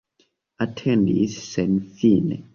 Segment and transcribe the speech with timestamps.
[0.65, 2.37] Atendis senfine.